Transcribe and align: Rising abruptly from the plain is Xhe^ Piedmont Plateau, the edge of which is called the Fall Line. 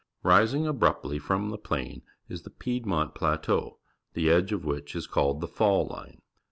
Rising 0.23 0.65
abruptly 0.65 1.19
from 1.19 1.51
the 1.51 1.59
plain 1.59 2.01
is 2.27 2.41
Xhe^ 2.41 2.57
Piedmont 2.57 3.13
Plateau, 3.13 3.77
the 4.15 4.31
edge 4.31 4.51
of 4.51 4.65
which 4.65 4.95
is 4.95 5.05
called 5.05 5.41
the 5.41 5.47
Fall 5.47 5.85
Line. 5.85 6.23